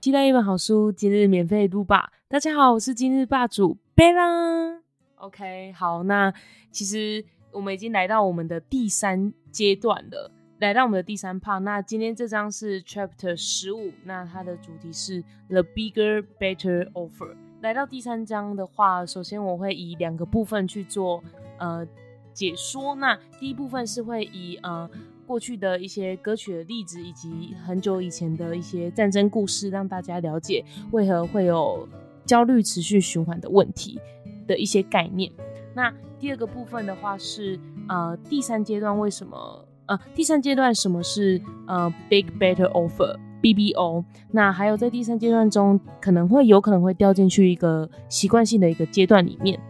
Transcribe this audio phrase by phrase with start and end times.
[0.00, 2.12] 期待一本好书，今日免费读吧！
[2.28, 4.80] 大家好，我是今日霸主贝拉。
[5.16, 6.32] OK，好，那
[6.70, 10.30] 其实我们已经来到我们的第三阶段了，
[10.60, 11.58] 来到我们的第三 part。
[11.58, 17.34] 那今天这章是 Chapter 十五，那它的主题是 The Bigger Better Offer。
[17.60, 21.24] 来到第三章的话，首先我会以两个部分去做
[21.58, 21.84] 呃
[22.32, 22.94] 解说。
[22.94, 24.88] 那第一部分是会以呃
[25.30, 31.88] 过去的一些歌曲的例子，以及很久以前的一些战争故事，让大家了解为何会有
[32.24, 34.00] 焦虑持续循环的问题
[34.48, 35.30] 的一些概念。
[35.72, 37.56] 那第二个部分的话是
[37.88, 43.16] 呃第三阶段为什么呃第三阶段什么是呃 Big Better Offer。
[43.40, 49.60] BBO，那还有在第三阶段中，可能会有可能会掉进去一个习惯性的一个阶段里面。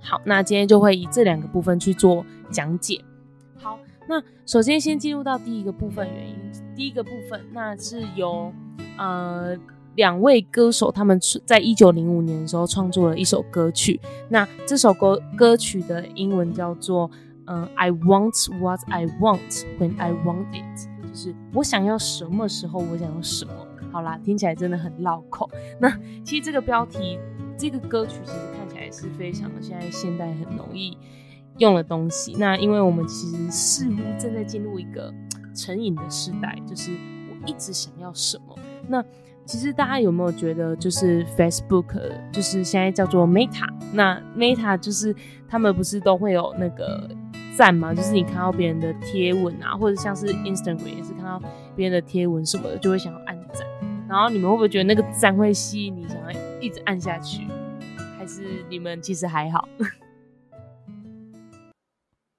[0.00, 3.04] 好，那今天就会以这两个部分去做讲解。
[4.08, 6.36] 那首先先进入到第一个部分原因，
[6.74, 8.52] 第一个部分那是由
[8.96, 9.56] 呃
[9.94, 17.10] 两位歌手他们在一九零五年的时候创作了一首歌曲，那这首歌歌曲的英文叫做
[17.46, 21.14] 嗯 I want what I want when I want it 就。
[21.14, 23.52] 是我想要什么时候，我想要什么。
[23.90, 25.48] 好啦，听起来真的很绕口。
[25.80, 25.90] 那
[26.22, 27.18] 其实这个标题，
[27.56, 30.98] 这个歌曲其实看起来是非常的现在现代很容易
[31.58, 32.34] 用的东西。
[32.38, 35.12] 那因为我们其实似乎正在进入一个
[35.54, 36.92] 成瘾的时代，就是
[37.30, 38.56] 我一直想要什么。
[38.88, 39.04] 那
[39.44, 45.14] 其实大家有没有觉得，就是 Facebook，就是现在叫做 Meta，那 Meta 就是
[45.48, 47.08] 他们不是都会有那个。
[47.56, 51.40] 赞嘛，就是你看到别人的贴文啊，或者像是 Instagram 也是看到
[51.74, 53.66] 别人的贴文什么的，就会想要按赞。
[54.06, 57.46] 然后你们会不会觉得那个赞会吸引你，想要一直按下去？
[58.18, 59.66] 还是你们其实还好？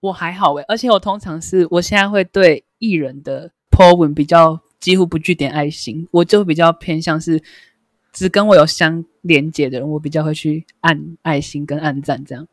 [0.08, 7.42] 我还好诶，而且我通常是我现在会对艺人的 po 文比较几乎不去点爱心，我就比较偏向是
[8.12, 12.48] 只跟我有相连接的人，我比较会去按爱心跟按赞这样。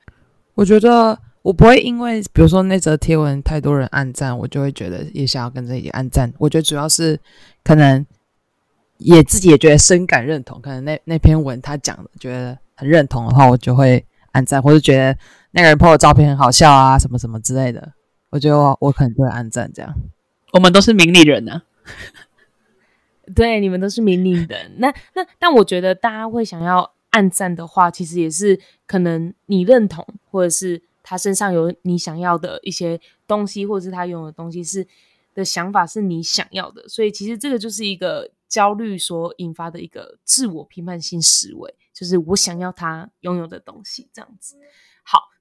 [0.55, 1.19] 我觉得。
[1.45, 6.33] 我不会因为，比如说那则贴文太多人按赞，我就会觉得也想要跟着也按赞。
[6.39, 7.21] 我觉得主要是
[7.63, 8.03] 可能
[8.97, 15.15] 也自己也觉得深感认同，可能那那篇文他讲的觉得很认同的话，我就会按赞，或者觉得
[15.55, 17.93] 那个人 po 的照片很好笑啊，什么什么之类的，
[18.31, 19.73] 我觉得我我可能就会按赞。
[19.73, 19.95] 这样，
[20.53, 21.63] 我们都是名利人呢。
[23.35, 24.75] 对，你们都是名利人。
[24.79, 30.83] 那那但我觉得大家会想要暗赞的话，其实也是可能你认同，或者是。
[31.07, 34.89] 他身上有你想要的一些东西，或者是他拥有的东西是
[35.35, 44.57] 的想法是你想要的，所以其实这个就是一个焦虑所引发的一个自我批判性思维，就是我想要他拥有的东西这样子。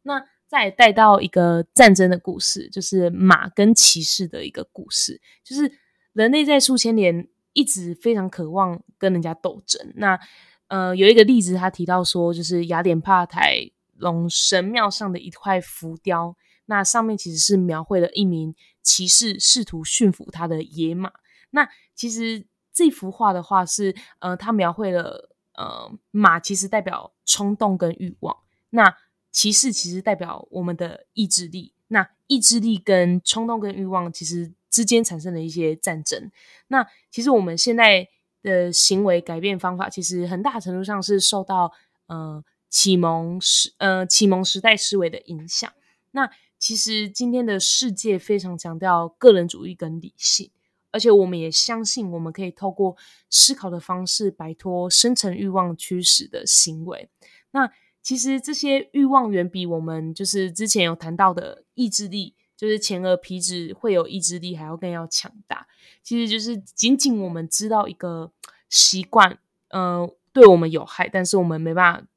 [0.03, 5.79] 那再带到一个战争的故事，就是马跟骑士的一个故事，就是
[6.13, 9.93] 人类在数千年一直非常渴望跟人家斗争。
[9.95, 10.19] 那
[10.67, 13.71] 呃，有一个例子，他提到说，就是雅典帕台。
[13.95, 16.35] 龙神庙上的一块浮雕，
[16.65, 21.11] 那上面其实是描绘了一名骑士试图驯服他的野马。
[21.51, 28.35] 那其实这幅画的话是，呃，他描绘了，呃，马其实代表冲动跟欲望，
[28.71, 28.93] 那
[29.33, 31.73] 骑士其实代表我们的意志力。
[31.89, 36.31] 那意志力跟冲动跟欲望其实之间产生了一些战争。
[36.69, 38.07] 那其实我们现在
[38.41, 41.73] 的行为改变方法，其实很大程度上是受到，
[42.05, 42.41] 呃。
[42.75, 45.71] 启蒙时，呃，启蒙时代思维的影响。
[46.09, 46.27] 那
[46.57, 50.49] 其实今天的世界非常强调个人主义跟理性，
[50.89, 52.97] 而且我们也相信我们可以透过
[53.29, 57.11] 思考的方式摆脱深层欲望驱使的行为。
[57.51, 57.71] 那
[58.03, 65.65] 其实这些欲望远比我们就是之前有谈到的意志力，就是前额皮质会有意志力还要更要强大。
[66.03, 68.31] 其实就是仅仅我们知道一个
[68.69, 72.07] 习惯，嗯，对我们有害，但是我们没办法。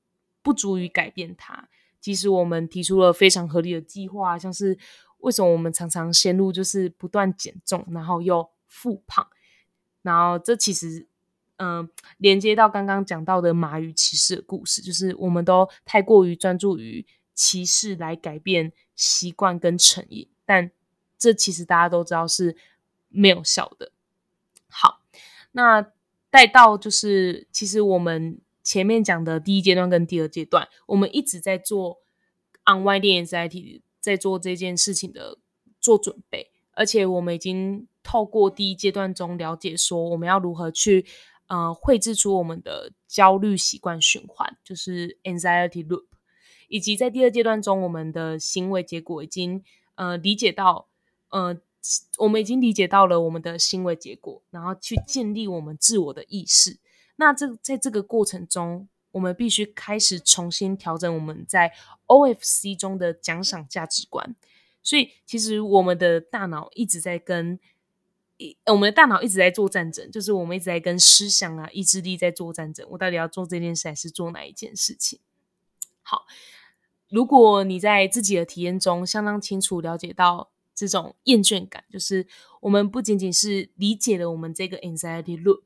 [0.42, 1.68] 不足以改变它。
[2.00, 4.78] 即使我们提出了非常合理的计划，像是
[5.18, 9.26] 为什么我们常常陷入就是不断减重，然后又复胖，
[10.02, 11.08] 然后这其实
[11.56, 11.88] 嗯
[12.18, 20.70] 连接到刚刚讲到的马与骑士的故事，就是我们都太过于专注于骑士来改变习惯跟成瘾，但
[21.18, 22.56] 这其实大家都知道是
[23.08, 23.92] 没有效的。
[24.68, 25.02] 好，
[25.52, 25.92] 那
[26.30, 28.40] 带到就是其实我们。
[28.66, 32.00] 前面讲的第一阶段跟第二阶段，我们一直在做
[32.64, 35.38] unwinding anxiety，在做这件事情的
[35.80, 41.06] 做准备，而且我们已经透过第一阶段中了解说，我们要如何去
[41.46, 46.06] 呃绘制出我们的焦虑习惯循环，就是 anxiety loop，
[46.68, 49.62] 以及在第二阶段中，我们的行为结果已经
[49.94, 50.88] 呃理解到
[51.30, 51.56] 呃
[52.18, 56.78] 我们已经理解到了我们的行为结果，然后去建立我们自我的意识。
[57.16, 61.72] 那这在这个过程中，我们必须开始重新调整我们在
[62.06, 64.34] OFC 中的奖赏价值观。
[64.82, 67.58] 所以，其实我们的大脑一直在跟
[68.38, 72.86] 一我们的大脑一直在做战争，就是我们一直在跟思想啊、意志力在做战争。
[72.90, 75.20] 我到底要做这件事，还是做哪一件事情？
[76.02, 76.26] 好，
[77.08, 82.26] 如果你在自己的体验中相当清楚了解到这种厌倦感，就是
[82.60, 85.62] 我们不仅仅是理解了我们这个 anxiety loop，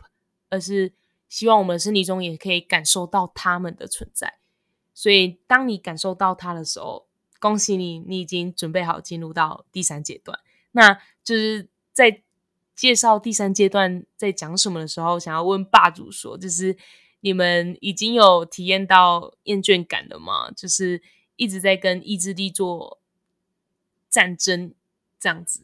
[0.49, 0.93] 而是
[1.29, 4.39] 希望我们的身体中也可以感受到他们的存在。
[4.95, 7.07] 所以，当你感受到它的时候，
[7.39, 10.39] 恭喜你，你已经准备好进入到第三阶段。
[10.73, 10.95] 那
[11.25, 12.23] 就是在
[12.81, 16.75] 介绍第三阶段在讲什么的时候，想要问霸主说，就是
[17.21, 20.51] 你们已经有体验到厌倦感了吗？
[20.53, 21.03] 就是
[21.37, 22.99] 一直在跟意志力做
[24.09, 24.73] 战争。
[25.19, 25.61] 这样子，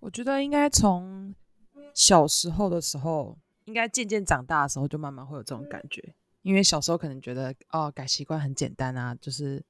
[0.00, 1.32] 我觉得应该从
[1.94, 6.12] 小时候的时候，应该渐渐长大的时候，就慢慢会有这种感觉。
[6.42, 9.62] 因为小时候可能觉得哦，改习惯很简单啊，就是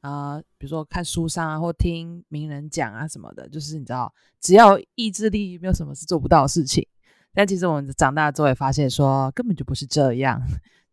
[0.00, 6.86] 啊，比如说看书上啊，或听名人讲啊什么的，就是你知道，只要意志力，没有什么是做不到的事情。
[7.34, 10.40] 但其实我们长大之后也发现，说根本就不是这样。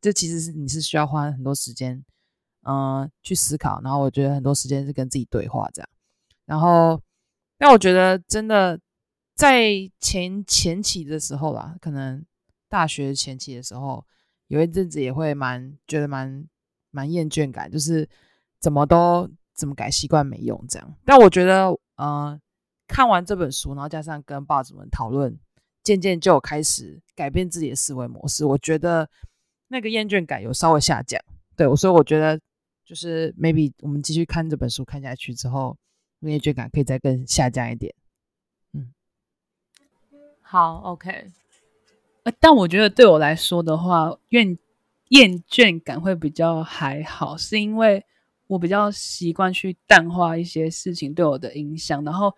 [0.01, 2.03] 这其实是你是需要花很多时间，
[2.67, 3.81] 嗯，去思考。
[3.81, 5.89] 然后我觉得很多时间是跟自己对话这样。
[6.45, 7.01] 然后，
[7.57, 8.79] 但我觉得真的
[9.33, 12.23] 在前前期的时候啦，可能
[12.69, 14.05] 大学前期的时候，
[14.47, 16.47] 有一阵子也会蛮觉得蛮
[16.91, 18.07] 蛮厌倦感，就是
[18.65, 20.95] 怎么都怎么改习惯没用这样。
[21.05, 22.39] 但我觉得，呃，
[22.87, 25.37] 看完这本书，然后加上跟爸子们讨论，
[25.83, 28.43] 渐渐就有开始改变自己的思维模式。
[28.43, 29.07] 我觉得
[29.67, 31.21] 那个厌倦感有稍微下降。
[31.55, 32.39] 对，所以我觉得
[32.83, 35.77] 就是 maybe 我们继续看这本书看下去之后。
[36.21, 37.93] 厌倦感可以再更下降一点，
[38.73, 38.91] 嗯，
[40.41, 41.27] 好，OK。
[42.39, 44.57] 但我觉得对我来说的话，厌
[45.09, 48.03] 厌倦感会比较还好，是因为
[48.47, 52.33] 我比较习惯去淡化一些事情对我的影响，然后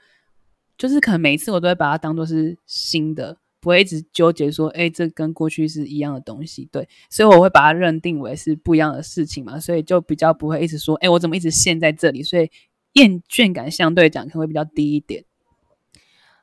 [0.77, 12.49] 就是可能每一次我都会把它当做是新的，不会一直纠结说，哎，这跟过去是一样的东西，对，所以我会把它认定为是不一样的事情嘛，所以就比较不会一直说，哎，我怎么一直陷在这里，所以。
[12.93, 15.23] 厌倦感相对讲可能会比较低一点。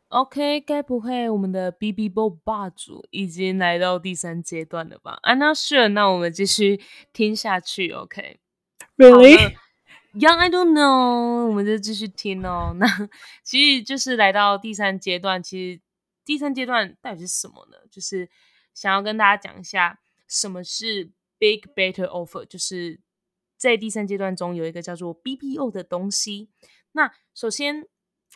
[0.07, 5.89] OK，该不会我们的 BB b o 霸主已经来到第三阶段了吧？I'm not sure。
[5.89, 6.81] 那我们继续
[7.13, 8.39] 听下去，OK。
[8.99, 11.47] OK，Really？Young I don't know。
[11.47, 12.75] 我们就继续听哦。
[12.79, 12.87] 那
[13.43, 15.43] 其实就是来到第三阶段。
[15.43, 15.81] 其实
[16.25, 17.79] 第三阶段到底是什么呢？
[17.91, 18.29] 就是
[18.73, 23.01] 想要跟大家讲一下什么是 Big Better Offer，就是。
[23.57, 26.51] 在第三阶段中，有一个叫做 BPO 的东西。
[26.93, 27.87] 那首先，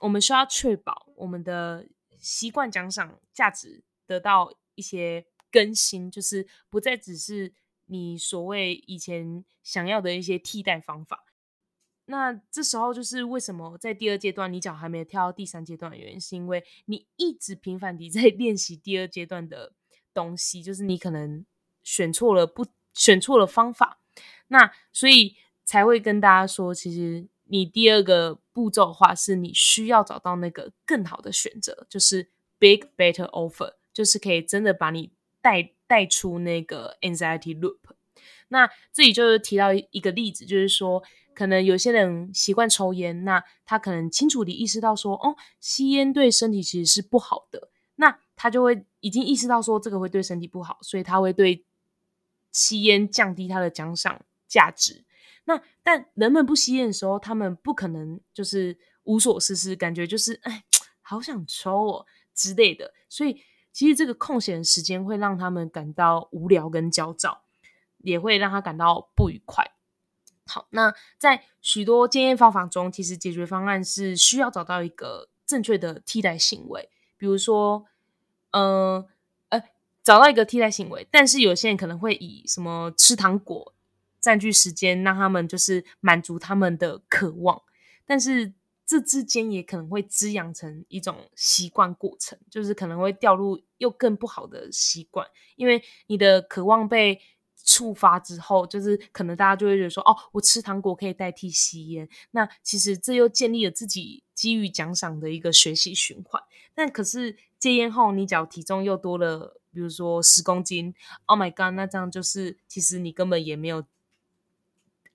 [0.01, 1.87] 我们需要确保我们的
[2.19, 7.53] 习惯奖赏价值得到一些更新，就是不再只是
[7.89, 11.25] 你所谓以前想要的一些替代方法。
[12.11, 19.73] 那这时候就是为什么在第二阶段你脚还没有跳到第三阶段的原因，是因为你一直频繁地在练习第二阶段的
[20.15, 21.45] 东西，就是你可能
[21.83, 24.01] 选错了，不选错了方法。
[24.47, 37.79] 那所以才会跟大家说，其实你第二个步骤的话，是你需要找到那个更好的选择，就是 big better offer，就是可以真的把你带带出那个 anxiety loop。
[38.47, 41.03] 那这里就是提到一个例子，就是说，
[41.35, 51.65] 可能有些人习惯抽烟，那他可能清楚地意识到说，哦，吸烟对身体其实是不好的，那他就会已经意识到说这个会对身体不好，所以他会对
[52.53, 54.25] 吸烟降低他的奖赏。
[54.49, 55.05] 价值，
[55.45, 60.65] 那但人们不吸烟的时候，他们不可能就是无所事事，感觉就是哎，
[61.03, 62.95] 好想抽哦之类的。
[63.11, 63.43] 所以
[63.79, 67.43] 其实这个空闲时间会让他们感到无聊跟焦躁，
[67.99, 69.71] 也会让他感到不愉快。
[70.49, 77.87] 好，那在许多经验方法中，其实解决方案是需要找到一个正确的替代行为，比如说，
[78.51, 79.07] 嗯
[79.51, 79.63] 呃，
[80.03, 81.07] 找到一个替代行为。
[81.13, 83.73] 但是有些人可能会以什么吃糖果。
[84.21, 87.63] 占据时间，让他们就是满足他们的渴望，
[88.05, 88.53] 但是
[88.89, 97.21] 这之间也可能会滋养成一种习惯过程，就是可能会掉入又更不好的习惯，因为你的渴望被
[97.63, 106.43] 触发之后，就是可能大家就会觉得说，哦，我吃糖果可以代替吸烟，那其实这又建立了自己基于奖赏的一个学习循环。
[106.75, 110.95] 但可是戒烟后，你只要体重又多了，比如说十公斤
[111.27, 113.85] ，Oh my god，那这样就是其实你根本也没有。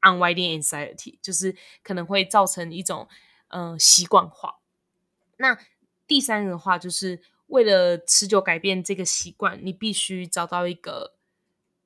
[0.06, 3.08] Unwinding anxiety 就是可能会造成一种
[3.54, 4.60] 嗯习惯化。
[5.38, 5.58] 那
[6.08, 11.16] 第三个的话，就是为了持久改变这个习惯，你必须找到一个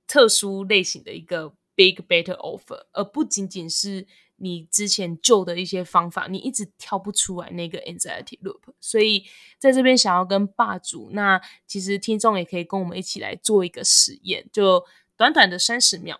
[0.08, 4.08] 特殊类型的一个 big better offer，而不仅仅是
[4.38, 8.62] 你之前旧的一些方法，你一直跳不出来那个 anxiety loop。
[8.80, 9.26] 所以
[9.58, 16.20] 在这边想要跟霸主，那其实听众也可以跟我们一起来做一个实验，就短短的三十秒。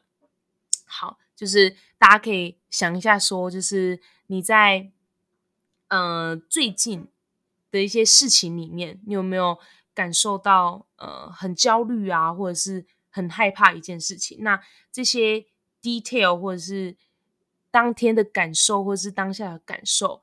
[0.86, 4.92] 好，就是大家可以想一下，说就是你在
[5.88, 7.08] 呃最近
[7.72, 9.58] 的一些事情里面，你有没有
[9.94, 14.40] 感受到呃很焦虑啊，或者是很害怕一件事情？
[14.42, 15.46] 那这些
[15.82, 16.96] detail 或者是
[17.72, 20.22] 当天的感受，或者是当下的感受，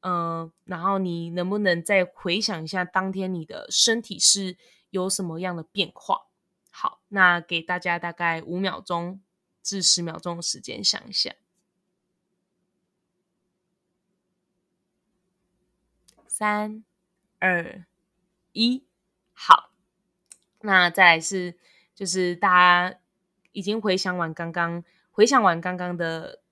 [0.00, 4.56] 嗯，然后你能不能再回想一下当天你的身体是
[4.90, 6.26] 有什么样的变化？
[6.70, 9.20] 好，那给大家大概五秒钟。
[9.68, 11.34] 至十秒钟的时间想一下，
[16.38, 16.84] 三、
[17.38, 17.86] 二、
[18.52, 18.84] 一，
[19.32, 19.70] 好。
[20.60, 21.56] 那再来是，
[21.94, 22.50] 就是大
[22.90, 22.98] 家
[23.52, 26.42] 已经回想完刚刚，回想完刚刚的，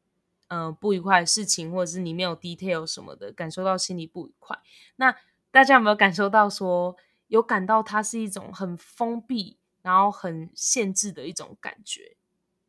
[0.49, 4.59] 呃，不愉快的事情，或者是你没有 detail 什么的，感受到心里不愉快。
[4.97, 5.15] 那
[5.51, 12.17] 大家有没有感受到说，有感到它是一种很封闭，然后很限制的一种感觉？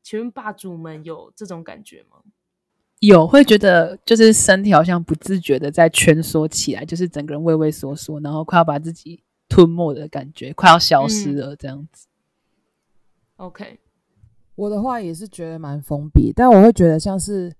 [0.03, 2.24] 请问霸主们有这种感觉吗？
[3.00, 12.08] 有，会觉得就是身体好像不自觉的在蜷缩起来，就是整个人畏畏缩缩，然后快要把自己吞没的感觉，快要消失了这样子。
[13.36, 13.80] OK，
[14.56, 17.54] 我的话也是觉得蛮封闭，但我会觉得像是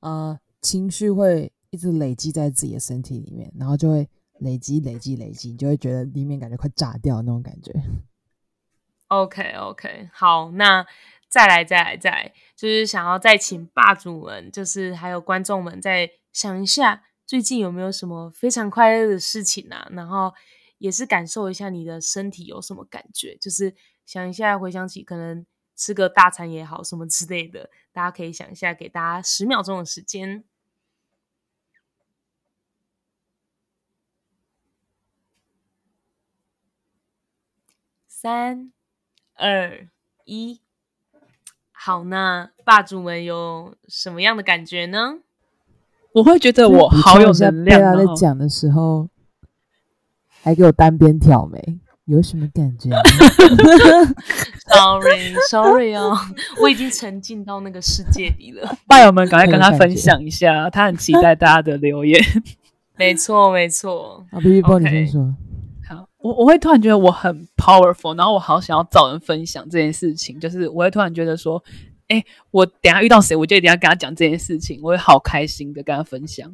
[0.00, 4.08] 呃情绪会一直累积在自己的身体里面，然后就会
[4.40, 7.72] 累积累积累积，你就会觉得里面感觉快炸掉那种感觉。
[9.08, 10.86] OK OK，好，那。
[11.28, 19.86] 再来，再来，再来，就是想要再请霸主们，就是还有观众们，再想一下最近有没有什么非常快乐的事情啊？
[19.92, 20.32] 然后
[20.78, 23.74] 也是感受一下你的身体有什么感觉，就是
[24.06, 25.44] 想一下，回想起可能
[25.76, 30.44] 吃个大餐也好，什么之类的，大家可以想一下，给大家十秒钟的时间，
[38.06, 38.72] 三、
[39.34, 39.88] 二、
[40.24, 40.62] 一。
[41.88, 45.14] 好，那霸主们有什么样的感觉呢？
[46.12, 47.96] 我会觉得我好有能量。
[47.96, 49.08] 在讲的时候，
[50.42, 52.90] 还给我单边挑眉，有什么感觉？
[54.68, 56.14] Sorry，Sorry 哦，
[56.60, 58.76] 我已经沉浸到那个世界里了。
[58.86, 62.22] 霸友们，赶快跟他分享一下， 他很期待大家的留言。
[62.98, 64.26] 没错，没错。
[64.30, 65.24] 啊，B B 波，你先说。
[65.24, 65.32] 好，
[66.20, 70.38] 我我会突然觉得我很 powerful，然后我好想要找人分享这件事情。
[70.40, 71.62] 就是我会突然觉得说，
[72.08, 76.52] 哎，我等下遇到谁，我就一定要跟他讲这件事情，我会好开心的跟他分享。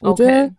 [0.00, 0.54] 我觉得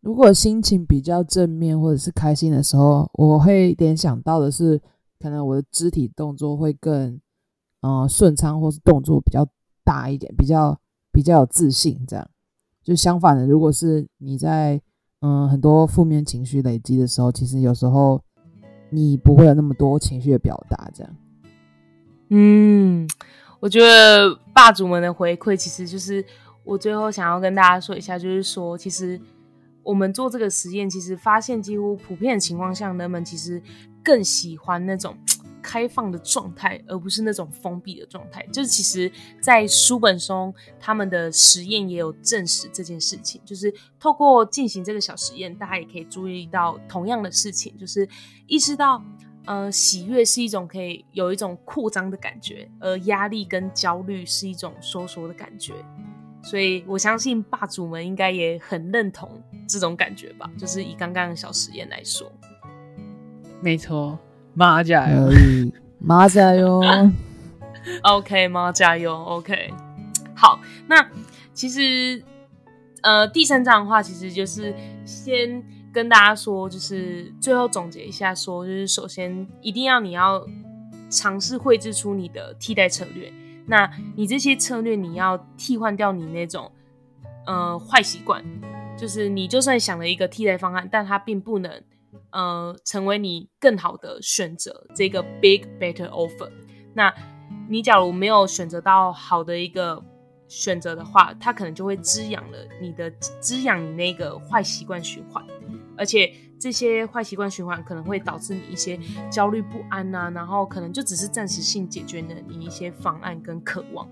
[0.00, 4.80] 如果心情比较正面或者是开心的时候，我会联想到的是，
[5.18, 7.20] 可能我的肢体动作会更
[7.82, 9.46] 嗯顺畅，或是动作比较
[9.84, 10.80] 大一点，比较
[11.12, 12.02] 比较有自信。
[12.08, 12.30] 这样
[12.82, 14.80] 就相反的，如果是你在。
[15.20, 18.22] 嗯，很多负面情绪累积的时候，其实有时候
[18.88, 21.16] 你不会有那么多情绪的表达，这样。
[22.30, 23.08] 嗯，
[23.60, 26.24] 我觉得霸主们的回馈，其实就是
[26.64, 29.20] 我最后想要跟大家说一下，就是说，其实
[29.82, 33.60] 我们做这个实验，其实发现几乎普遍情况下，人们其实
[34.02, 35.14] 更喜欢那种。
[35.62, 38.46] 开放的状态，而不是那种封闭的状态。
[38.52, 43.40] 就是其实，在书本中，他们的实验也有证实这件事情。
[43.44, 48.08] 就是透过进行这个小实验，大家也可以注意到同样的事情，就是
[48.46, 49.02] 意识到，
[49.46, 55.74] 呃，喜悦是一种可以有一种扩张的感觉，而压力跟焦虑是一种收缩的感觉。
[56.42, 59.30] 所以我相信霸主们应该也很认同
[59.68, 60.50] 这种感觉吧。
[60.56, 62.32] 就是以刚刚的小实验来说，
[63.60, 64.18] 没错。
[64.54, 65.30] 妈加油！
[65.98, 66.82] 妈加油！
[68.02, 69.72] OK，妈加油！OK，
[70.34, 71.08] 好，那
[71.54, 72.22] 其实
[73.02, 80.46] 呃第三章的话，其实就是先跟大家说，就是最后总结一下，说就是首先一定要你要
[81.08, 83.32] 尝试绘制出你的替代策略。
[83.66, 86.70] 那你这些策略，你要替换掉你那种
[87.46, 88.44] 呃坏习惯，
[88.98, 91.70] 就是你就算想了一个替代方案，但它并不能。
[92.30, 96.50] 呃，成为你更好的选择，这个 big better offer。
[96.94, 97.12] 那
[97.68, 100.02] 你假如没有选择到好的一个
[100.48, 105.44] 选择的话，它可能就会滋养了你的滋养你那个坏习惯循环，
[105.96, 108.98] 而且这些坏习惯循环可能会导致你一些
[109.30, 114.08] 焦虑不安呐，然后可能就只是暂时性解决了你一些方案跟渴望。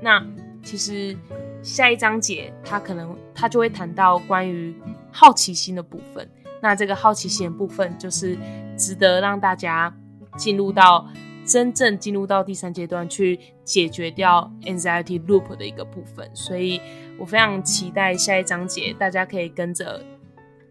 [0.00, 0.24] 那
[0.62, 1.16] 其实
[1.62, 4.74] 下一章节，他可能他就会谈到关于
[5.12, 6.28] 好奇心的部分。
[6.60, 8.36] 那这个好奇心的部分，就是
[8.76, 9.94] 值得让大家
[10.36, 11.06] 进入到
[11.44, 16.28] 真正进入到第三阶段去解决掉 anxiety loop 的一个部分。
[16.34, 16.80] 所以
[17.18, 20.02] 我非常期待下一章节，大家可以跟着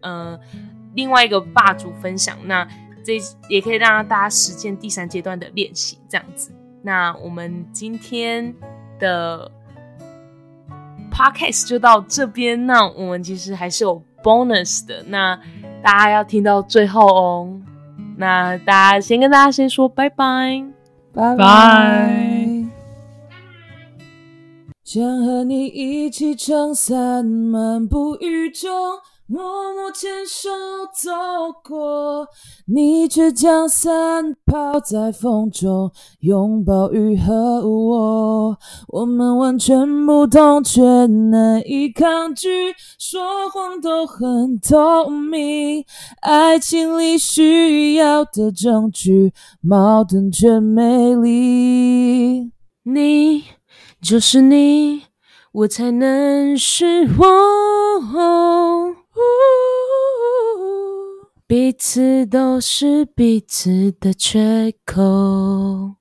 [0.02, 0.38] 呃
[0.94, 2.36] 另外一个霸主分享。
[2.44, 2.68] 那
[3.04, 3.18] 这
[3.48, 6.52] 也可以让大家实践第三阶段的练习，这样子。
[6.82, 8.54] 那我们今天
[8.98, 9.50] 的
[11.10, 12.66] podcast 就到这边。
[12.66, 15.38] 那我们其实还是有 bonus 的，那
[15.82, 17.60] 大家要听到最后哦。
[18.16, 20.64] 那大家先跟大家先说拜拜，
[21.14, 22.64] 拜拜。
[24.82, 28.70] 想和你一起撑伞漫步雨中。
[29.30, 30.48] 默默牵手
[30.94, 31.10] 走
[31.62, 32.26] 过，
[32.66, 38.58] 你却将伞抛在风中，拥抱雨和我。
[38.88, 45.84] 我们完全不同，却难以抗拒，说谎都很透明。
[46.22, 52.50] 爱情里需要的证据，矛盾却美丽。
[52.82, 53.44] 你
[54.00, 55.02] 就是你，
[55.52, 57.28] 我才能是我。
[61.46, 65.98] 彼此都是彼此的缺口。